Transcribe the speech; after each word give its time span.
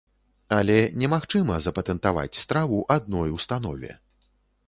Але 0.59 0.77
немагчыма 1.01 1.57
запатэнтаваць 1.65 2.39
страву 2.43 2.79
адной 2.97 3.29
установе. 3.39 3.91